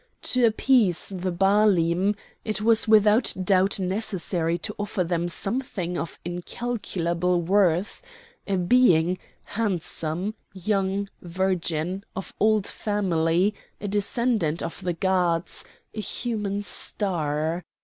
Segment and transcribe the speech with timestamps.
[0.23, 7.39] To appease the Baalim it was without doubt necessary to offer them something of incalculable
[7.43, 8.01] worth,
[8.47, 16.63] a being handsome, young, virgin, of old family, a descendant of the gods, a human
[16.63, 17.61] star.